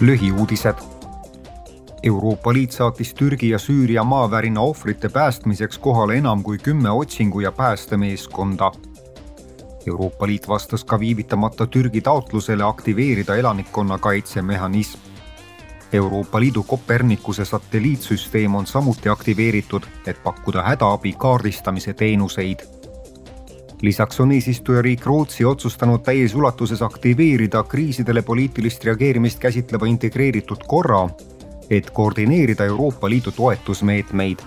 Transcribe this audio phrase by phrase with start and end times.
[0.00, 0.74] lühiuudised.
[2.02, 7.52] Euroopa Liit saatis Türgi ja Süüria maavärina ohvrite päästmiseks kohale enam kui kümme otsingu- ja
[7.52, 8.72] päästemeeskonda.
[9.86, 14.98] Euroopa Liit vastas ka viivitamata Türgi taotlusele aktiveerida elanikkonnakaitsemehhanism.
[15.92, 22.75] Euroopa Liidu Kopernikuse satelliitsüsteem on samuti aktiveeritud, et pakkuda hädaabi kaardistamise teenuseid
[23.82, 31.08] lisaks on eesistujariik Rootsi otsustanud täies ulatuses aktiveerida kriisidele poliitilist reageerimist käsitleva integreeritud korra,
[31.70, 34.38] et koordineerida Euroopa Liidu toetusmeetmeid.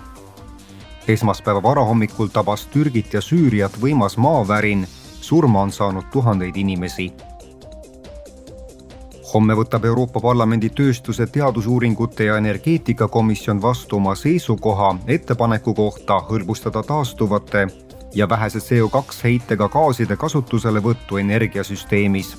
[1.08, 4.86] esmaspäeva varahommikul tabas Türgit ja Süüriat võimas maavärin,
[5.20, 7.12] surma on saanud tuhandeid inimesi
[9.34, 17.68] homme võtab Euroopa Parlamendi tööstuse, teadusuuringute ja energeetikakomisjon vastu oma seisukoha ettepaneku kohta hõlbustada taastuvate
[18.14, 22.36] ja vähese CO2 heitega gaaside kasutuselevõttu energiasüsteemis.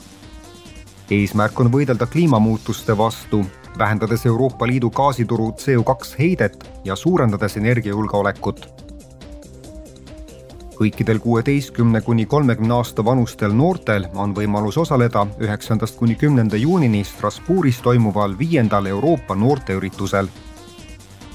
[1.11, 3.45] eesmärk on võidelda kliimamuutuste vastu,
[3.77, 8.67] vähendades Euroopa Liidu gaasituru CO2 heidet ja suurendades energiajulgeolekut.
[10.81, 17.81] kõikidel kuueteistkümne kuni kolmekümne aasta vanustel noortel on võimalus osaleda üheksandast kuni kümnenda juunini Strasbourgis
[17.81, 20.27] toimuval viiendal Euroopa noorteüritusel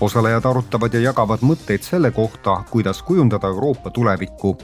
[0.00, 4.56] osalejad arutavad ja jagavad mõtteid selle kohta, kuidas kujundada Euroopa tulevikku.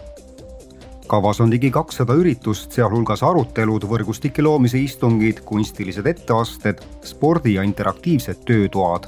[1.06, 8.44] kavas on ligi kakssada üritust, sealhulgas arutelud, võrgustike loomise istungid, kunstilised etteasted, spordi ja interaktiivsed
[8.44, 9.06] töötoad.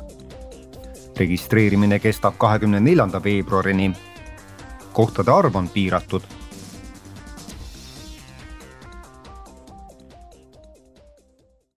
[1.18, 3.92] registreerimine kestab kahekümne neljanda veebruarini.
[4.92, 6.22] kohtade arv on piiratud